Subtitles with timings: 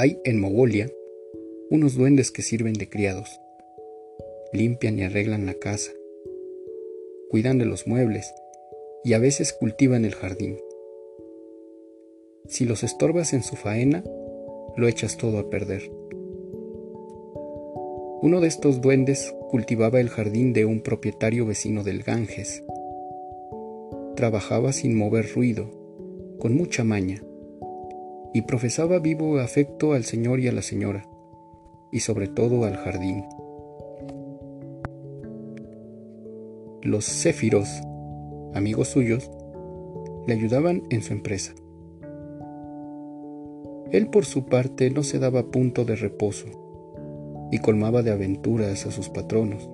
[0.00, 0.88] Hay en Mogolia
[1.70, 3.40] unos duendes que sirven de criados.
[4.52, 5.90] Limpian y arreglan la casa,
[7.30, 8.32] cuidan de los muebles
[9.02, 10.56] y a veces cultivan el jardín.
[12.46, 14.04] Si los estorbas en su faena,
[14.76, 15.90] lo echas todo a perder.
[18.22, 22.62] Uno de estos duendes cultivaba el jardín de un propietario vecino del Ganges.
[24.14, 25.68] Trabajaba sin mover ruido,
[26.38, 27.20] con mucha maña,
[28.34, 31.08] y profesaba vivo afecto al señor y a la señora,
[31.90, 33.24] y sobre todo al jardín.
[36.82, 37.68] Los céfiros,
[38.54, 39.30] amigos suyos,
[40.26, 41.54] le ayudaban en su empresa.
[43.90, 46.46] Él por su parte no se daba punto de reposo
[47.50, 49.70] y colmaba de aventuras a sus patronos.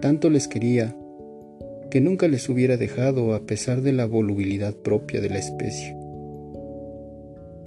[0.00, 0.96] Tanto les quería
[1.90, 5.97] que nunca les hubiera dejado a pesar de la volubilidad propia de la especie.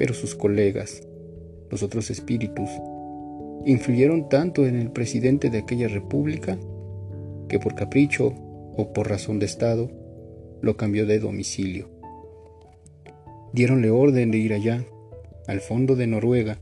[0.02, 1.08] Pero sus colegas,
[1.70, 2.72] los otros espíritus,
[3.68, 6.58] influyeron tanto en el presidente de aquella república
[7.48, 8.34] que por capricho
[8.76, 9.92] o por razón de Estado
[10.60, 11.88] lo cambió de domicilio.
[13.54, 14.84] Dieronle orden de ir allá,
[15.46, 16.58] al fondo de Noruega,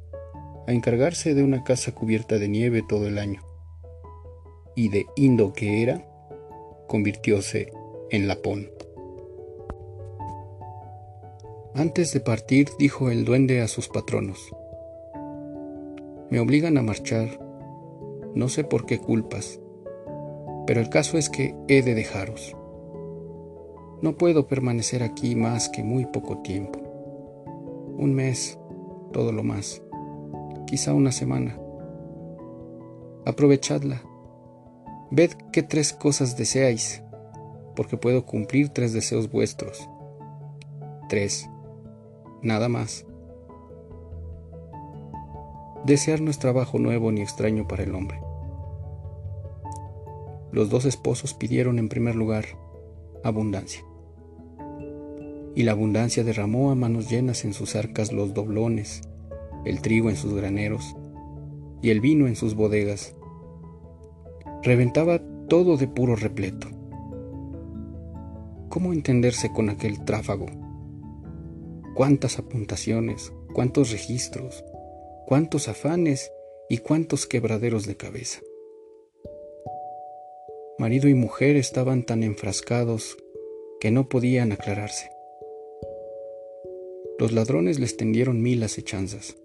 [0.68, 3.40] a encargarse de una casa cubierta de nieve todo el año.
[4.76, 6.06] Y de Indo que era,
[6.90, 7.72] convirtióse
[8.12, 8.70] en Lapón.
[11.74, 14.40] Antes de partir, dijo el duende a sus patronos,
[16.30, 17.40] me obligan a marchar,
[18.36, 19.60] no sé por qué culpas,
[20.68, 22.56] pero el caso es que he de dejaros.
[24.02, 26.80] No puedo permanecer aquí más que muy poco tiempo.
[27.98, 28.58] Un mes,
[29.12, 29.82] todo lo más
[30.70, 31.60] quizá una semana.
[33.26, 34.04] Aprovechadla.
[35.10, 37.02] Ved qué tres cosas deseáis,
[37.76, 39.90] porque puedo cumplir tres deseos vuestros.
[41.10, 41.50] Tres.
[42.42, 43.06] Nada más.
[45.86, 48.22] Desear no es trabajo nuevo ni extraño para el hombre.
[50.52, 52.46] Los dos esposos pidieron en primer lugar
[53.24, 53.84] abundancia.
[55.56, 59.02] Y la abundancia derramó a manos llenas en sus arcas los doblones,
[59.66, 60.96] el trigo en sus graneros
[61.82, 63.16] y el vino en sus bodegas.
[64.64, 66.68] Reventaba todo de puro repleto.
[68.70, 70.69] ¿Cómo entenderse con aquel tráfago?
[72.00, 74.64] Cuántas apuntaciones, cuántos registros,
[75.26, 76.32] cuántos afanes
[76.70, 78.40] y cuántos quebraderos de cabeza.
[80.78, 83.18] Marido y mujer estaban tan enfrascados
[83.82, 85.10] que no podían aclararse.
[87.18, 89.36] Los ladrones les tendieron mil acechanzas.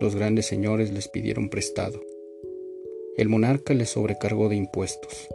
[0.00, 2.02] Los grandes señores les pidieron prestado.
[3.16, 5.28] El monarca les sobrecargó de impuestos.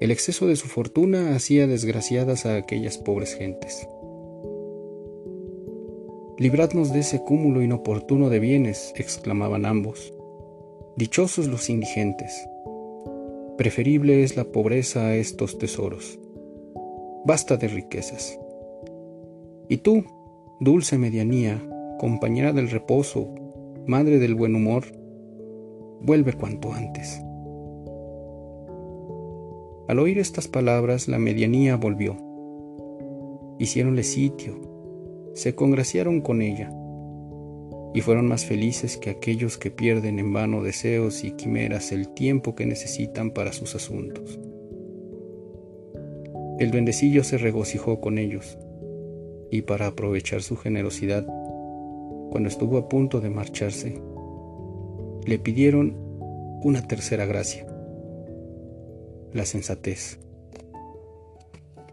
[0.00, 3.86] El exceso de su fortuna hacía desgraciadas a aquellas pobres gentes.
[6.38, 10.14] Libradnos de ese cúmulo inoportuno de bienes, exclamaban ambos.
[10.94, 12.48] Dichosos los indigentes.
[13.56, 16.20] Preferible es la pobreza a estos tesoros.
[17.24, 18.38] Basta de riquezas.
[19.68, 20.04] Y tú,
[20.60, 21.60] dulce medianía,
[21.98, 23.34] compañera del reposo,
[23.88, 24.84] madre del buen humor,
[26.00, 27.20] vuelve cuanto antes.
[29.88, 32.16] Al oír estas palabras, la medianía volvió.
[33.58, 34.67] Hicieronle sitio,
[35.38, 36.68] se congraciaron con ella,
[37.94, 42.56] y fueron más felices que aquellos que pierden en vano deseos y quimeras el tiempo
[42.56, 44.40] que necesitan para sus asuntos.
[46.58, 48.58] El duendecillo se regocijó con ellos,
[49.52, 51.24] y para aprovechar su generosidad,
[52.30, 54.02] cuando estuvo a punto de marcharse,
[55.24, 55.96] le pidieron
[56.64, 57.64] una tercera gracia,
[59.32, 60.18] la sensatez,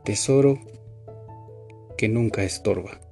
[0.04, 0.58] tesoro
[1.96, 3.05] que nunca estorba.